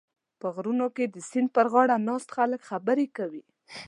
په 0.39 0.47
غرونو 0.55 0.87
کې 0.95 1.05
د 1.07 1.17
سیند 1.29 1.49
پرغاړه 1.55 1.97
ناست 2.07 2.29
خلک 2.35 2.61
خبرې 2.69 3.07
کوي. 3.17 3.43